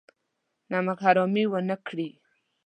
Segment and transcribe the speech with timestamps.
[0.71, 2.09] نمک حرامي ونه کړي.